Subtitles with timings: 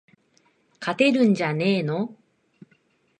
[0.79, 2.15] 勝てるんじゃねーの